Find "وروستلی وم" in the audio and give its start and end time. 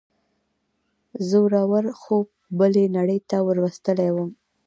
3.49-4.29